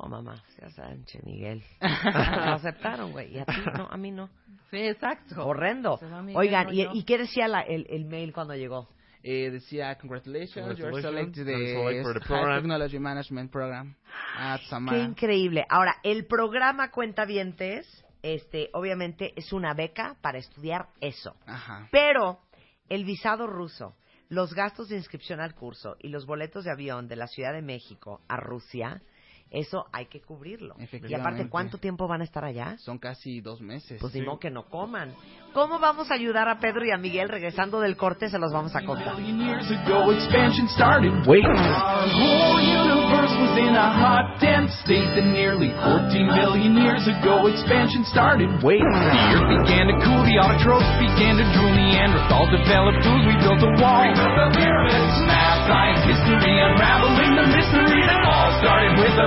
[0.00, 3.34] no mamá ya Sánchez Miguel lo aceptaron güey.
[3.34, 4.28] Y a ti no a mí no.
[4.70, 5.46] Sí, exacto.
[5.46, 5.96] horrendo.
[5.98, 8.88] Se Miguel, oigan no y, y qué decía la- el, el mail cuando llegó
[9.28, 13.50] Eh, decía, congratulations, you're Congratulations, selected you're selected for the the program." High Technology Management
[13.50, 13.96] Program
[14.38, 14.98] at Qué Samara.
[14.98, 15.66] increíble.
[15.68, 21.34] Ahora, el programa Cuentavientes, este, obviamente es una beca para estudiar eso.
[21.44, 21.88] Ajá.
[21.90, 22.38] Pero
[22.88, 23.96] el visado ruso,
[24.28, 27.62] los gastos de inscripción al curso y los boletos de avión de la Ciudad de
[27.62, 29.02] México a Rusia,
[29.50, 30.74] eso hay que cubrirlo.
[31.08, 31.48] Y aparte.
[31.48, 32.76] ¿cuánto tiempo van a estar allá?
[32.78, 33.98] Son casi dos meses.
[34.00, 35.14] Pues modo que no coman.
[35.52, 38.28] ¿Cómo vamos a ayudar a Pedro y a Miguel regresando del corte?
[38.28, 39.14] Se los vamos a contar.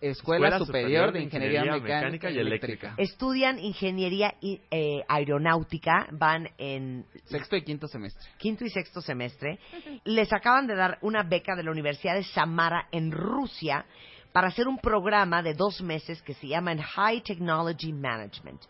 [0.00, 2.94] Escuela, Superior de Ingeniería, Mecánica, y Eléctrica.
[2.96, 8.28] Estudian ingeniería y, eh, aeronáutica, van en Sexto y quinto semestre.
[8.38, 9.58] quinto y sexto semestre.
[10.04, 13.84] Les acaban de dar una beca de la Universidad de Samara en Rusia
[14.32, 18.60] para hacer un programa de dos meses que se llama en High Technology Management,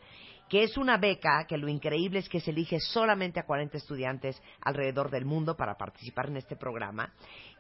[0.49, 4.41] que es una beca que lo increíble es que se elige solamente a 40 estudiantes
[4.63, 7.13] alrededor del mundo para participar en este programa.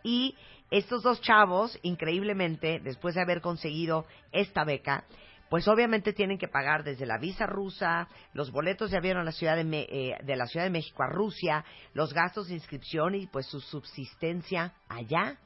[0.02, 0.36] Y
[0.70, 5.04] estos dos chavos, increíblemente, después de haber conseguido esta beca,
[5.48, 9.32] pues obviamente tienen que pagar desde la visa rusa, los boletos de avión a la
[9.32, 13.26] ciudad de, eh, de la Ciudad de México a Rusia, los gastos de inscripción y
[13.26, 15.38] pues su subsistencia allá.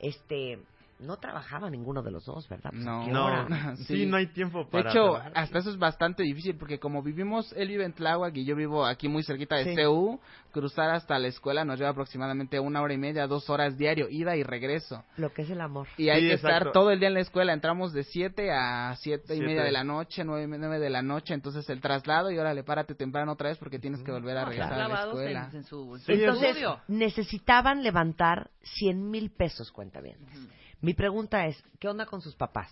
[0.00, 0.58] Este,
[1.00, 2.70] no trabajaba ninguno de los dos, ¿verdad?
[2.72, 3.46] Pues, ¿a No.
[3.76, 3.84] sí.
[3.84, 4.06] Sí.
[4.06, 5.32] no hay tiempo De para hecho, trabajar.
[5.34, 8.84] hasta eso es bastante difícil porque como vivimos, él vive en Tláhuac y yo vivo
[8.84, 9.76] aquí muy cerquita de Sí.
[9.84, 10.18] CU,
[10.50, 14.34] cruzar hasta la escuela nos lleva aproximadamente una hora y media, dos horas diario, ida
[14.36, 15.04] y regreso.
[15.16, 15.86] Lo que es el amor.
[15.96, 16.56] Y hay Sí, que exacto.
[16.58, 17.52] estar todo el día en la escuela.
[17.52, 19.46] Entramos de 7 a siete y Siete.
[19.46, 21.34] media de la noche, 9, nueve de la noche.
[21.34, 24.48] Entonces el traslado y órale, párate temprano otra vez porque tienes que volver a No,
[24.48, 25.48] regresar a la escuela.
[25.52, 26.56] en, en su, en su Sí, Entonces,
[26.88, 30.16] necesitaban levantar 100 mil pesos, cuenta bien.
[30.80, 32.70] Mi pregunta es, ¿qué onda con sus papás?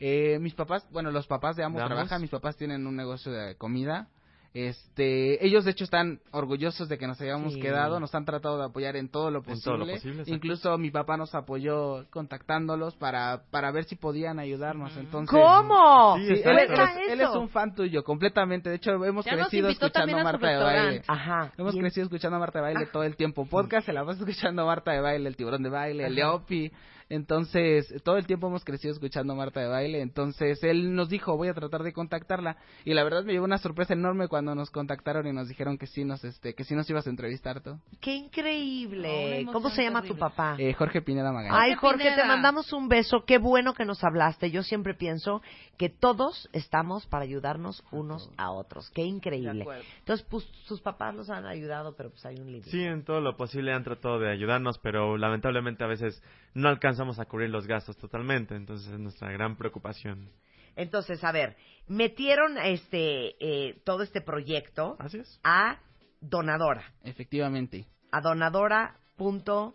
[0.00, 1.96] Eh, mis papás, bueno, los papás de ambos ¿De ambos?
[1.96, 2.20] trabajan.
[2.22, 4.08] Mis papás tienen un negocio de comida.
[4.54, 7.60] Este, ellos de hecho están orgullosos de que nos hayamos Sí.
[7.60, 9.62] quedado, nos han tratado de apoyar en todo lo posible.
[9.64, 10.34] todo lo posible, exacto.
[10.34, 14.96] Incluso mi papá nos apoyó contactándolos para para ver si podían ayudarnos.
[14.96, 16.16] Entonces, ¿Cómo?
[16.16, 16.70] Sí, Sí, él, es,
[17.10, 18.70] él es un fan tuyo, completamente.
[18.70, 21.02] De hecho, hemos Ya crecido escuchando a Marta de Baile.
[21.06, 21.52] Ajá.
[21.58, 23.44] Hemos Y- crecido escuchando a Marta de Baile todo el tiempo.
[23.44, 26.24] Podcast se la vas escuchando a Marta de Baile, el tiburón de baile, el de
[26.24, 26.72] Opi.
[27.08, 30.00] Entonces, todo el tiempo hemos crecido escuchando a Marta de Baile.
[30.00, 32.56] Entonces, él nos dijo, voy a tratar de contactarla.
[32.84, 35.86] Y la verdad me llevó una sorpresa enorme cuando nos contactaron y nos dijeron que
[35.86, 37.78] sí nos, este, que sí nos ibas a entrevistar tú.
[38.00, 39.46] ¡Qué increíble!
[39.52, 40.56] ¿Cómo se llama tu papá?
[40.58, 41.56] Eh, Jorge Pineda Magaña.
[41.56, 43.24] Ay, Jorge te mandamos un beso.
[43.24, 44.50] Qué bueno que nos hablaste.
[44.50, 45.42] Yo siempre pienso
[45.76, 48.90] que todos estamos para ayudarnos unos a otros.
[48.90, 49.64] Qué increíble.
[50.00, 52.70] Entonces, pues, sus papás nos han ayudado, pero pues hay un límite.
[52.70, 56.22] Sí, en todo lo posible han tratado de ayudarnos, pero lamentablemente a veces
[56.54, 60.30] no alcanzamos a cubrir los gastos totalmente, entonces es nuestra gran preocupación.
[60.76, 61.54] Entonces, a ver,
[61.86, 65.38] metieron este eh, todo este proyecto Así es.
[65.44, 65.78] a
[66.22, 66.94] Donadora.
[67.04, 67.86] Efectivamente.
[68.10, 69.74] A donadora.mx.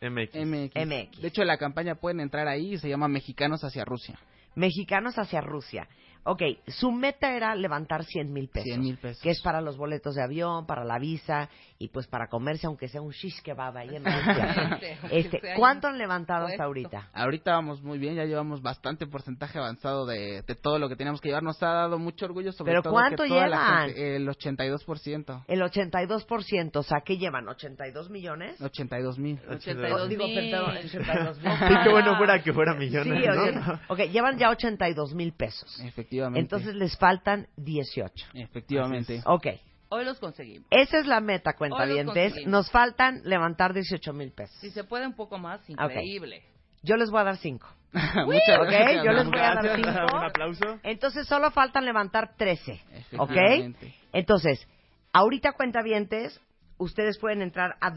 [0.00, 0.34] MX.
[0.46, 0.86] MX.
[0.86, 1.22] MX.
[1.22, 4.16] De hecho, la campaña pueden entrar ahí y se llama Mexicanos hacia Rusia.
[4.54, 5.88] Mexicanos hacia Rusia.
[6.30, 8.64] Ok, su meta era levantar 100 mil pesos.
[8.64, 9.22] 100 mil pesos.
[9.22, 12.88] Que es para los boletos de avión, para la visa y pues para comerse, aunque
[12.88, 14.78] sea un shish kebab ahí en Rusia.
[15.10, 16.54] Este, ¿Cuánto han levantado puesto.
[16.54, 17.08] hasta ahorita?
[17.14, 21.20] Ahorita vamos muy bien, ya llevamos bastante porcentaje avanzado de, de todo lo que teníamos
[21.20, 21.42] que llevar.
[21.42, 23.86] Nos ha dado mucho orgullo sobre ¿Pero todo cuánto que toda la llevan?
[23.88, 25.44] gente- el 82%.
[25.48, 27.46] El 82%, o sea, ¿qué llevan?
[27.46, 28.60] ¿82 millones?
[28.60, 29.40] 82 mil.
[29.48, 30.34] 82 Oh, digo, mil.
[30.50, 31.52] perdón, 82 mil.
[31.68, 33.42] Sí, qué bueno fuera que fuera Sí, millones, ¿no?
[33.42, 35.78] oye, ok, llevan ya 82 mil pesos.
[35.80, 36.17] Efectivamente.
[36.34, 38.26] Entonces les faltan 18.
[38.34, 39.22] Efectivamente.
[39.26, 39.46] Ok,
[39.90, 40.66] Hoy los conseguimos.
[40.70, 42.06] esa es la meta, Hoy cuentavientes.
[42.06, 42.50] los conseguimos.
[42.52, 44.56] Nos faltan levantar 18 mil pesos.
[44.60, 46.42] Si se puede un poco más, increíble.
[46.82, 47.66] Yo les voy a dar 5.
[47.92, 49.04] Muchas Ok, gracias.
[49.04, 50.16] yo les voy a dar Gracias, cinco.
[50.16, 50.78] un aplauso.
[50.82, 52.80] Entonces solo faltan levantar 13.
[53.18, 53.32] ¿Ok?
[54.12, 54.66] Entonces,
[55.12, 56.40] ahorita cuentavientes,
[56.76, 57.90] ustedes pueden entrar a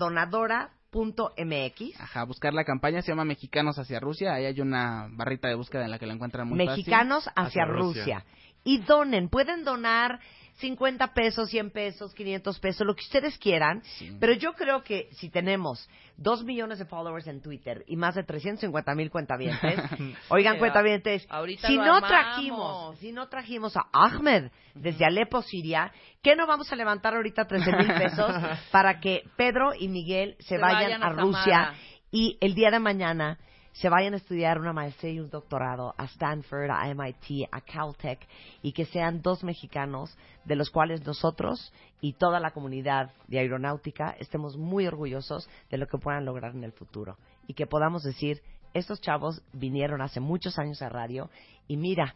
[0.91, 1.99] donadora.mx.
[1.99, 4.33] Ajá, buscar la campaña se llama Mexicanos hacia Rusia.
[4.33, 6.83] Ahí hay una barrita de búsqueda en la que la encuentran muy fácil.
[6.83, 8.01] Mexicanos hacia, Hacia Rusia.
[8.03, 8.25] Rusia.
[8.63, 10.19] Y donen, pueden donar
[10.61, 13.81] 50 pesos, 100 pesos, 500 pesos, lo que ustedes quieran.
[13.83, 14.15] Sí.
[14.19, 18.23] Pero yo creo que si tenemos 2 millones de followers en Twitter y más de
[18.23, 19.79] 350 mil cuentavientes,
[20.29, 26.35] oigan cuentavientes, ahorita si no trajimos, si no trajimos a Ahmed desde Alepo, Siria, ¿qué
[26.35, 28.31] no vamos a levantar ahorita 13 mil pesos
[28.71, 31.73] para que Pedro y Miguel se, Se vayan, vayan a, a Rusia
[32.11, 33.39] y el día de mañana
[33.73, 38.19] se vayan a estudiar una maestría y un doctorado a Stanford, a MIT, a Caltech
[38.61, 44.15] y que sean dos mexicanos de los cuales nosotros y toda la comunidad de aeronáutica
[44.19, 48.41] estemos muy orgullosos de lo que puedan lograr en el futuro y que podamos decir,
[48.73, 51.29] estos chavos vinieron hace muchos años a radio
[51.67, 52.15] y mira,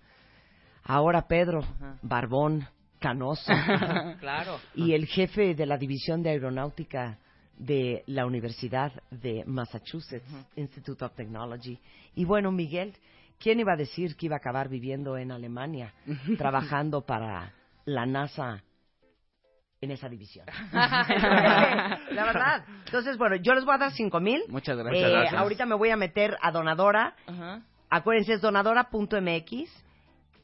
[0.84, 1.98] ahora Pedro, Ajá.
[2.02, 2.68] barbón,
[3.00, 3.52] canoso
[4.20, 4.58] Claro.
[4.74, 7.20] y el jefe de la división de aeronáutica
[7.58, 11.80] de la Universidad de Massachusetts Institute of Technology.
[12.16, 12.94] Y bueno, Miguel,
[13.40, 15.94] ¿quién iba a decir que iba a acabar viviendo en Alemania,
[16.38, 17.54] trabajando para
[17.86, 18.62] la NASA
[19.82, 20.46] en esa división?
[20.74, 22.66] la verdad.
[22.86, 24.42] Entonces, bueno, yo les voy a dar cinco mil.
[24.50, 25.12] Muchas Eh, gracias.
[25.12, 25.34] gracias.
[25.42, 27.16] ahorita me voy a meter a Donadora.
[27.90, 29.84] Acuérdense, es donadora.mx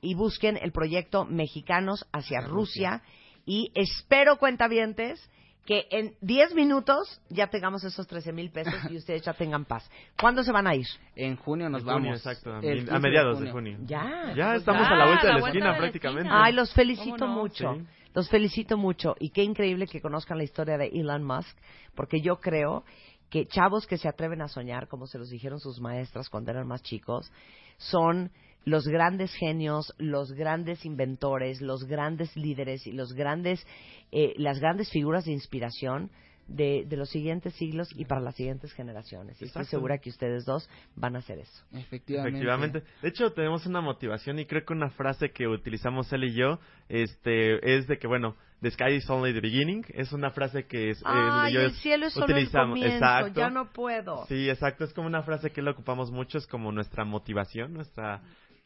[0.01, 3.01] y busquen el proyecto Mexicanos hacia Hacia Rusia.
[3.45, 5.29] Y espero, cuentavientes,
[5.65, 9.89] que en 10 minutos ya tengamos esos 13 mil pesos y ustedes ya tengan paz.
[10.19, 10.87] ¿Cuándo se van a ir?
[11.15, 12.19] En junio nos En junio, vamos.
[12.19, 13.77] exacto, a, El mi- 15 a mediados de junio.
[13.85, 14.33] Ya.
[14.35, 16.21] Ya Pues estamos ya, a la vuelta de la esquina de la prácticamente.
[16.23, 16.43] esquina.
[16.43, 17.75] Ay, los felicito mucho.
[17.75, 17.85] Sí.
[18.13, 19.15] Los felicito mucho.
[19.19, 21.55] Y qué increíble que conozcan la historia de Elon Musk,
[21.95, 22.83] porque yo creo
[23.29, 26.67] que chavos que se atreven a soñar, como se los dijeron sus maestras cuando eran
[26.67, 27.31] más chicos,
[27.77, 28.31] son
[28.65, 33.65] los grandes genios, los grandes inventores, los grandes líderes y los grandes,
[34.11, 36.11] eh, las grandes figuras de inspiración
[36.47, 39.41] de, de los siguientes siglos y para las siguientes generaciones.
[39.41, 41.63] Y estoy segura que ustedes dos van a hacer eso.
[41.71, 42.29] Efectivamente.
[42.29, 42.83] Efectivamente.
[43.01, 46.59] De hecho, tenemos una motivación y creo que una frase que utilizamos él y yo
[46.89, 49.85] este, es de que, bueno, the sky is only the beginning.
[49.89, 53.39] Es una frase que es, eh, Ay, yo el cielo es solo el comienzo, Exacto.
[53.39, 54.25] ya no puedo.
[54.27, 54.83] Sí, exacto.
[54.83, 56.37] Es como una frase que la ocupamos mucho.
[56.37, 58.21] Es como nuestra motivación, nuestra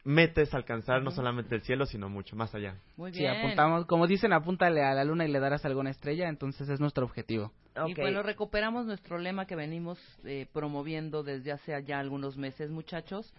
[0.06, 2.76] meta es alcanzar no solamente el cielo, sino mucho más allá.
[2.96, 3.36] Muy Sí, bien.
[3.36, 7.04] apuntamos, como dicen, apúntale a la luna y le darás alguna estrella, entonces es nuestro
[7.04, 7.52] objetivo.
[7.86, 13.34] Y bueno, recuperamos nuestro lema que venimos eh, promoviendo desde hace ya algunos meses, muchachos.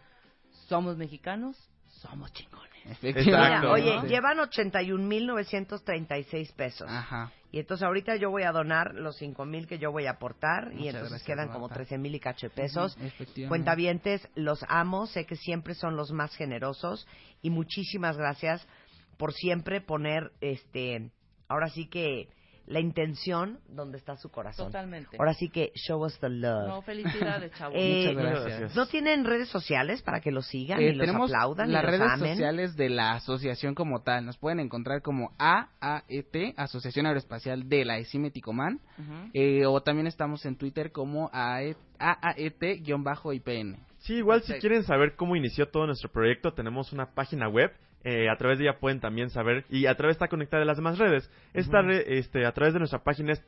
[0.68, 2.68] Somos mexicanos, somos chingones.
[2.86, 3.32] Efectivamente.
[3.32, 3.72] Mira, Exacto.
[3.72, 4.08] oye, Sí.
[4.08, 6.88] llevan 81.936 pesos.
[6.90, 7.32] Ajá.
[7.52, 10.88] Y entonces ahorita yo voy a donar los 5.000 que yo voy a aportar y
[10.88, 11.84] entonces gracias, quedan como Marta.
[11.84, 12.98] 13.000 y cacho de pesos.
[13.48, 17.08] Cuentavientes, los amo, sé que siempre son los más generosos
[17.42, 18.68] y muchísimas gracias
[19.18, 21.12] por siempre poner, este,
[21.48, 22.30] ahora sí que
[22.68, 24.68] la intención donde está su corazón.
[24.68, 25.16] Totalmente.
[25.18, 26.68] Ahora sí que show us the love.
[26.68, 27.76] No, felicidades, chavos.
[27.78, 28.76] Eh, Muchas gracias.
[28.76, 31.92] ¿No tienen redes sociales para que los sigan Eh, y los aplaudan las y los
[31.92, 32.34] redes amen?
[32.36, 34.26] sociales de la asociación como tal.
[34.26, 38.82] Nos pueden encontrar como AAET, Asociación Aeroespacial de la ECIME Ticomán.
[39.00, 39.30] Ujú.
[39.34, 41.30] Eh, o también estamos en Twitter como
[42.52, 43.78] AAET-IPN.
[44.00, 47.72] Sí, igual si quieren saber cómo inició todo nuestro proyecto, tenemos una página web.
[48.10, 50.78] Eh, a través de ella pueden también saber y a través está conectada a las
[50.78, 51.30] demás redes.
[51.54, 53.42] Esta re- este, a través de nuestra página es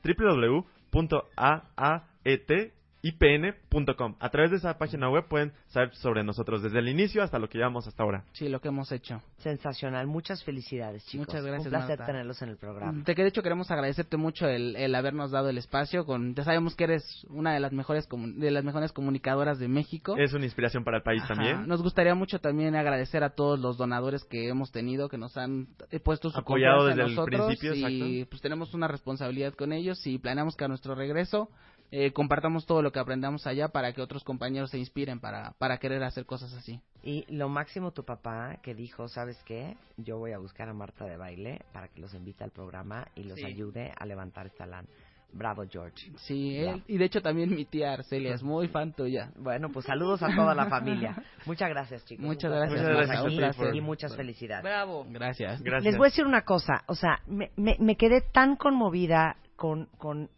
[3.01, 4.15] www.aaetipn.com.
[4.19, 7.49] A través de esa página web pueden saber sobre nosotros desde el inicio hasta lo
[7.49, 8.23] que llevamos hasta ahora.
[8.33, 9.21] Sí, lo que hemos hecho.
[9.37, 10.07] Sensacional.
[10.07, 11.27] Muchas felicidades, chicos.
[11.27, 12.05] Muchas gracias, Un placer Marta.
[12.05, 13.03] tenerlos en el programa.
[13.05, 16.05] De que de hecho queremos agradecerte mucho el, el habernos dado el espacio.
[16.05, 20.15] Con, ya sabemos que eres una de las mejores de las mejores comunicadoras de México.
[20.17, 21.35] Es una inspiración para el país Ajá.
[21.35, 21.67] también.
[21.67, 25.67] Nos gustaría mucho también agradecer a todos los donadores que hemos tenido, que nos han
[26.03, 28.29] puesto su Apoyado desde el nosotros principio, y exacto.
[28.29, 31.49] pues tenemos una responsabilidad con ellos y planeamos que a nuestro regreso
[31.91, 35.77] eh, compartamos todo lo que aprendamos allá para que otros compañeros se inspiren para, para
[35.77, 36.81] querer hacer cosas así.
[37.03, 39.75] Y lo máximo tu papá que dijo, ¿sabes qué?
[39.97, 43.23] Yo voy a buscar a Marta de baile para que los invite al programa y
[43.23, 43.45] los Sí.
[43.45, 44.87] ayude a levantar esta lana.
[45.31, 46.11] Bravo, George.
[46.17, 49.31] Sí, él- y de hecho también mi tía Arcelia es muy fan tuya.
[49.37, 51.15] Bueno, pues saludos a toda la familia.
[51.45, 52.25] Muchas gracias, chicos.
[52.25, 53.75] Muchas gracias, Marta, aquí un placer.
[53.75, 54.63] y muchas felicidades.
[54.63, 55.05] Bravo.
[55.07, 55.61] Gracias.
[55.61, 55.83] Gracias.
[55.83, 59.85] Les voy a decir una cosa, o sea, me, me, me quedé tan conmovida con,
[59.99, 60.31] con,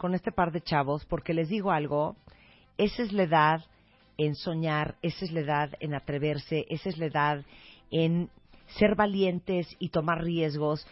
[0.00, 2.16] con este par de chavos porque les digo algo,
[2.78, 3.60] esa es la edad
[4.16, 7.44] en soñar, esa es la edad en atreverse, esa es la edad
[7.90, 8.30] en
[8.78, 10.86] ser valientes y tomar riesgos.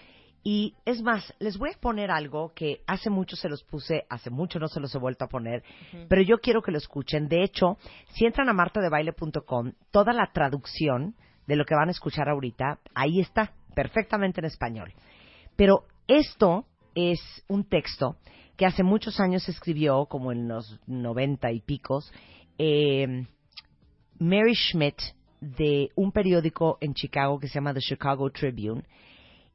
[0.45, 4.29] Y es más, les voy a poner algo que hace mucho se los puse, hace
[4.29, 5.63] mucho no se los he vuelto a poner,
[6.09, 7.29] pero yo quiero que lo escuchen.
[7.29, 7.79] De hecho,
[8.13, 11.15] si entran a martadebaile.com, toda la traducción
[11.47, 14.93] de lo que van a escuchar ahorita, ahí está, perfectamente en español.
[15.57, 18.17] Pero esto es un texto
[18.59, 22.13] que hace muchos años escribió, como en los noventa y picos,
[22.59, 23.25] eh,
[24.19, 24.99] Mary Schmidt
[25.41, 28.83] de un periódico en Chicago que se llama The Chicago Tribune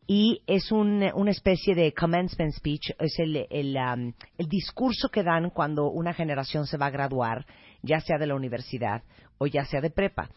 [0.08, 5.22] y es un- una especie de commencement speech, es el, el, um, el discurso que
[5.22, 7.46] dan cuando una generación se va a graduar,
[7.82, 9.04] ya sea de la universidad
[9.38, 10.30] o ya sea de prepa.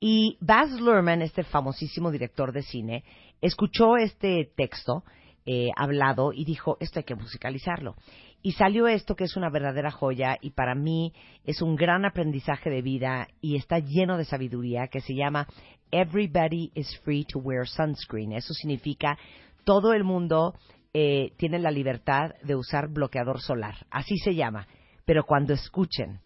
[0.00, 3.04] Y Baz Luhrmann, este famosísimo director de cine,
[3.42, 5.04] escuchó este texto
[5.46, 7.94] eh, hablado y dijo, esto hay que musicalizarlo.
[8.42, 11.12] Y salió esto que es una verdadera joya y para mí
[11.44, 15.46] es un gran aprendizaje de vida y está lleno de sabiduría que se llama
[15.90, 18.32] Everybody is free to wear sunscreen.
[18.32, 19.16] Eso significa
[19.64, 20.54] todo el mundo
[20.92, 23.86] eh, tiene la libertad de usar bloqueador solar.
[23.90, 24.66] Así se llama.
[25.04, 26.20] Pero cuando escuchen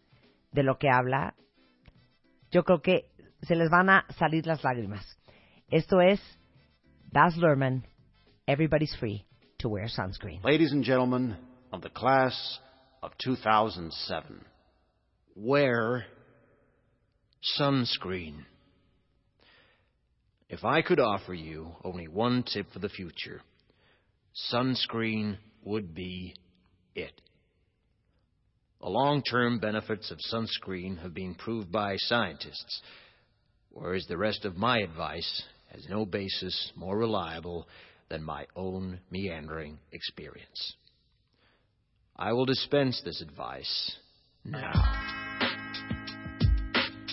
[0.53, 1.35] de lo que habla,
[2.51, 3.07] yo creo que
[3.43, 5.05] se les van a salir las lágrimas.
[5.69, 6.21] Esto es
[7.13, 7.85] Baz Luhrmann,
[8.51, 9.25] Everybody's Free
[9.61, 10.43] to Wear Sunscreen.
[10.43, 11.37] Ladies and gentlemen
[11.73, 12.59] of the class
[13.01, 14.45] of 2007,
[15.37, 16.05] wear
[17.57, 18.39] sunscreen.
[20.49, 23.41] If I could offer you only one tip for the future,
[24.53, 26.35] sunscreen would be
[26.97, 27.21] it.
[28.81, 32.83] The long term benefits of sunscreen have been proved by scientists,
[33.69, 37.69] whereas the rest of my advice has no basis more reliable
[38.11, 40.75] than my own meandering experience.
[42.17, 43.97] I will dispense this advice
[44.45, 44.73] now.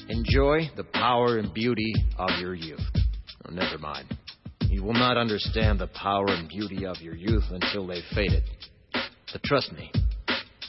[0.10, 2.80] Enjoy the power and beauty of your youth.
[3.46, 4.08] Oh, never mind.
[4.62, 8.44] You will not understand the power and beauty of your youth until they've faded.
[8.94, 9.92] But trust me,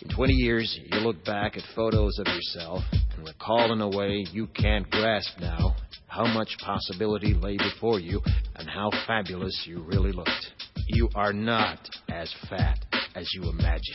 [0.03, 2.83] in 20 years, you'll look back at photos of yourself
[3.17, 5.75] and recall in a way you can't grasp now
[6.19, 8.21] how much possibility lay before you
[8.57, 10.49] and how fabulous you really looked.
[10.89, 11.79] You are not
[12.11, 13.95] as fat as you imagine.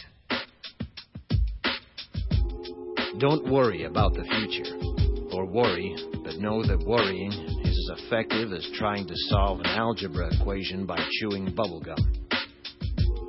[3.19, 7.33] Don't worry about the future, or worry, but know that worrying
[7.65, 11.99] is as effective as trying to solve an algebra equation by chewing bubblegum.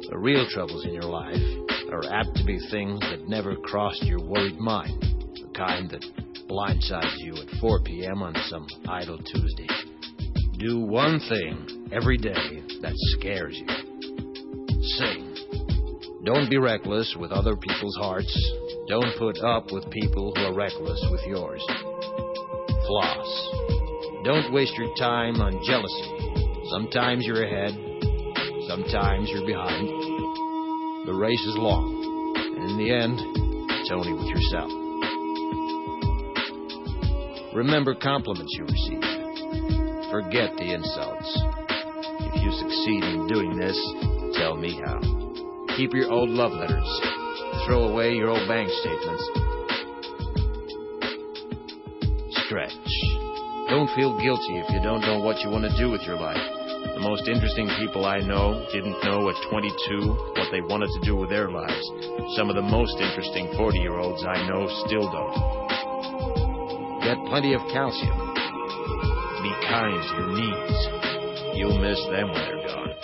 [0.09, 1.42] The real troubles in your life
[1.90, 6.04] are apt to be things that never crossed your worried mind, the kind that
[6.48, 8.22] blindsides you at 4 p.m.
[8.22, 9.66] on some idle Tuesday.
[10.59, 13.66] Do one thing every day that scares you.
[14.98, 15.35] Sing.
[16.27, 18.29] Don't be reckless with other people's hearts.
[18.87, 21.64] Don't put up with people who are reckless with yours.
[22.87, 23.48] Floss.
[24.27, 26.68] Don't waste your time on jealousy.
[26.68, 27.72] Sometimes you're ahead,
[28.68, 29.88] sometimes you're behind.
[31.07, 33.18] The race is long, and in the end,
[33.81, 34.84] it's only with yourself.
[37.55, 39.01] Remember compliments you receive.
[40.11, 41.31] Forget the insults.
[42.27, 43.79] If you succeed in doing this,
[44.35, 44.99] tell me how.
[45.77, 46.90] Keep your old love letters.
[47.67, 49.23] Throw away your old bank statements.
[52.43, 52.75] Stretch.
[53.71, 56.43] Don't feel guilty if you don't know what you want to do with your life.
[56.95, 61.14] The most interesting people I know didn't know at 22 what they wanted to do
[61.14, 61.87] with their lives.
[62.35, 65.63] Some of the most interesting 40 year olds I know still don't.
[67.05, 68.17] Get plenty of calcium.
[69.43, 71.55] Be kind to your knees.
[71.55, 72.95] You'll miss them when they're gone.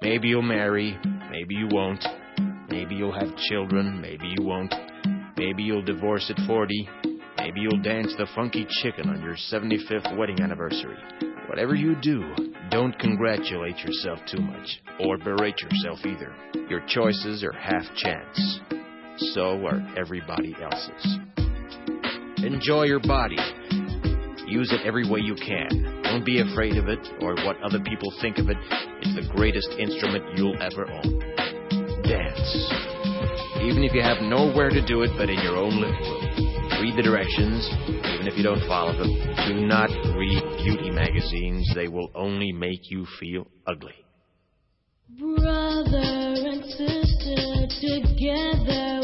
[0.00, 0.98] Maybe you'll marry,
[1.30, 2.02] maybe you won't.
[2.70, 4.74] Maybe you'll have children, maybe you won't.
[5.36, 6.88] Maybe you'll divorce at 40.
[7.36, 10.96] Maybe you'll dance the funky chicken on your 75th wedding anniversary.
[11.48, 12.24] Whatever you do,
[12.70, 16.34] don't congratulate yourself too much, or berate yourself either.
[16.70, 18.60] Your choices are half chance.
[19.34, 21.41] So are everybody else's.
[22.44, 23.38] Enjoy your body.
[24.48, 26.02] Use it every way you can.
[26.02, 28.56] Don't be afraid of it or what other people think of it.
[29.00, 31.20] It's the greatest instrument you'll ever own.
[32.02, 32.50] Dance.
[33.62, 36.22] Even if you have nowhere to do it but in your own living room.
[36.82, 37.62] Read the directions,
[38.10, 39.14] even if you don't follow them.
[39.46, 41.70] Do not read beauty magazines.
[41.76, 43.94] They will only make you feel ugly.
[45.16, 49.01] Brother and sister together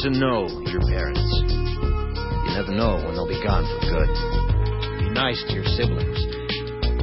[0.00, 1.20] to know your parents.
[1.44, 4.08] You never know when they'll be gone for good.
[4.96, 6.16] Be nice to your siblings.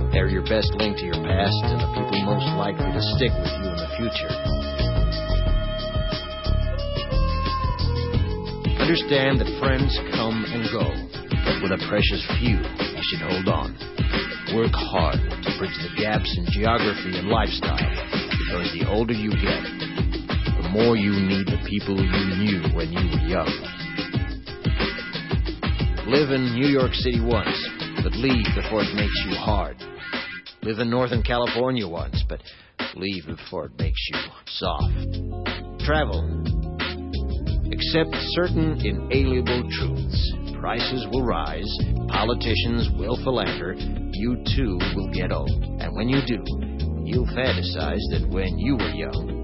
[0.09, 3.53] They're your best link to your past and the people most likely to stick with
[3.53, 4.33] you in the future.
[8.81, 10.89] Understand that friends come and go,
[11.45, 13.77] but with a precious few, you should hold on.
[14.57, 19.76] Work hard to bridge the gaps in geography and lifestyle, because the older you get,
[20.77, 23.49] more you need the people you knew when you were young.
[26.05, 27.57] Live in New York City once,
[28.03, 29.75] but leave before it makes you hard.
[30.61, 32.41] Live in Northern California once, but
[32.93, 34.93] leave before it makes you soft.
[35.81, 36.21] Travel.
[37.73, 40.31] Accept certain inalienable truths.
[40.59, 41.67] Prices will rise,
[42.07, 43.73] politicians will philander,
[44.13, 45.49] you too will get old.
[45.81, 46.43] And when you do,
[47.03, 49.36] you'll fantasize that when you were young,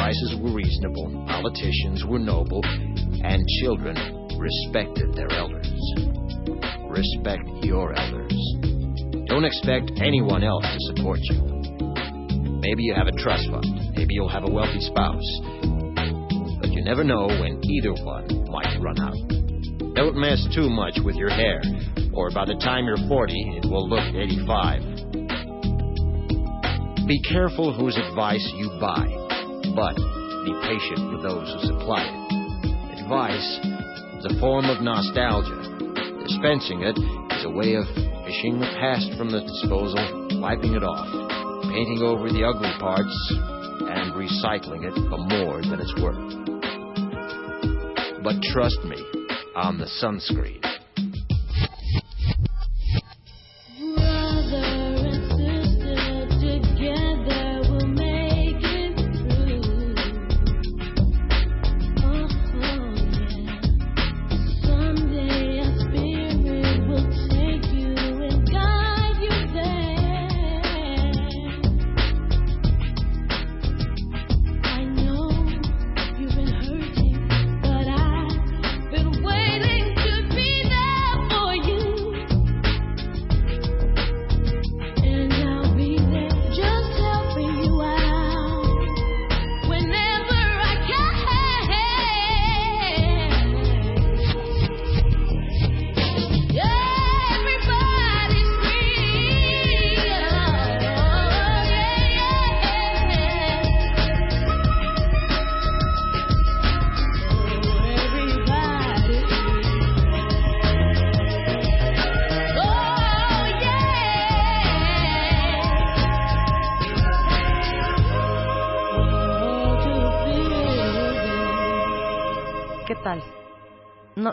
[0.00, 3.94] prices were reasonable, politicians were noble, and children
[4.38, 5.70] respected their elders.
[6.88, 8.32] Respect your elders.
[9.26, 11.42] Don't expect anyone else to support you.
[12.62, 13.66] Maybe you have a trust fund.
[13.94, 15.40] Maybe you'll have a wealthy spouse.
[16.60, 19.20] But you never know when either one might run out.
[19.94, 21.60] Don't mess too much with your hair,
[22.14, 24.80] or by the time you're 40, it will look 85.
[27.06, 29.19] Be careful whose advice you buy,
[29.80, 29.96] but
[30.44, 33.00] be patient with those who supply it.
[33.00, 33.48] Advice
[34.20, 35.56] is a form of nostalgia.
[36.20, 37.00] Dispensing it
[37.32, 37.88] is a way of
[38.28, 40.04] fishing the past from the disposal,
[40.38, 41.08] wiping it off,
[41.72, 43.16] painting over the ugly parts,
[43.88, 46.28] and recycling it for more than it's worth.
[48.22, 49.00] But trust me
[49.56, 50.69] on the sunscreen.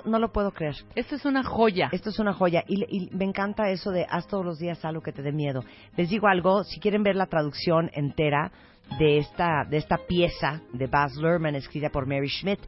[0.08, 0.76] No, lo puedo creer.
[0.96, 1.90] Esto es una joya.
[1.92, 5.02] Esto es una joya y, y me encanta eso de haz todos los días algo
[5.02, 5.64] que te dé miedo.
[5.96, 8.52] Les digo algo, si quieren ver la traducción entera
[9.00, 12.60] de esta de esta pieza de Baz Luhrmann escrita por Mary Schmidt,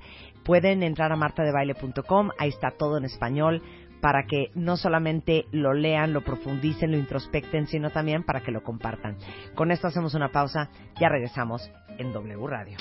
[0.43, 3.61] pueden entrar a martadebaile.com, ahí está todo en español
[4.01, 8.63] para que no solamente lo lean, lo profundicen, lo introspecten, sino también para que lo
[8.63, 9.17] compartan.
[9.55, 10.69] Con esto hacemos una pausa,
[10.99, 12.77] ya regresamos en W Radio.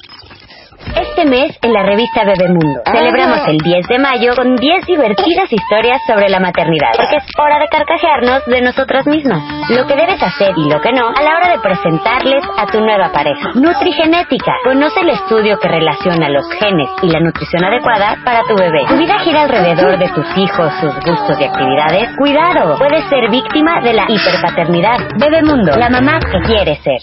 [0.95, 6.01] Este mes en la revista Bebemundo celebramos el 10 de mayo con 10 divertidas historias
[6.07, 9.43] sobre la maternidad, porque es hora de carcajearnos de nosotras mismas.
[9.71, 12.81] Lo que debes hacer y lo que no a la hora de presentarles a tu
[12.81, 13.51] nueva pareja.
[13.55, 14.53] Nutrigenética.
[14.65, 18.85] Conoce el estudio que relaciona los genes y la nutrición adecuada para tu bebé.
[18.89, 22.17] Tu vida gira alrededor de tus hijos, sus gustos y actividades.
[22.17, 24.99] Cuidado, puedes ser víctima de la hiperpaternidad.
[25.19, 27.01] Bebemundo, la mamá que quiere ser.